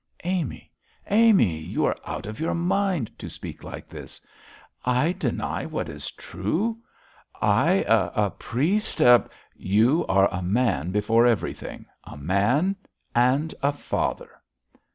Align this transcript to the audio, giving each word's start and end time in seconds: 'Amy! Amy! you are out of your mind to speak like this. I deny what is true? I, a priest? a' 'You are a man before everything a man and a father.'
'Amy! 0.23 0.71
Amy! 1.11 1.59
you 1.59 1.85
are 1.85 1.95
out 2.07 2.25
of 2.25 2.39
your 2.39 2.55
mind 2.55 3.11
to 3.19 3.29
speak 3.29 3.63
like 3.63 3.87
this. 3.87 4.19
I 4.83 5.11
deny 5.11 5.63
what 5.67 5.89
is 5.89 6.09
true? 6.09 6.79
I, 7.39 7.85
a 7.87 8.31
priest? 8.31 8.99
a' 8.99 9.29
'You 9.55 10.03
are 10.07 10.27
a 10.33 10.41
man 10.41 10.89
before 10.89 11.27
everything 11.27 11.85
a 12.03 12.17
man 12.17 12.77
and 13.13 13.53
a 13.61 13.71
father.' 13.71 14.41